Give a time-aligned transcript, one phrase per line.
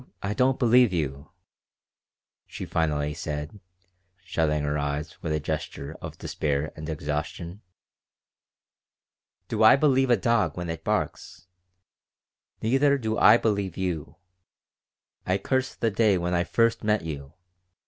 [0.23, 1.29] I don't believe you,"
[2.47, 3.59] she finally said,
[4.23, 7.61] shutting her eyes with a gesture of despair and exhaustion.
[9.47, 11.45] "Do I believe a dog when it barks?
[12.63, 14.15] Neither do I believe you.
[15.27, 17.33] I curse the day when I first met you.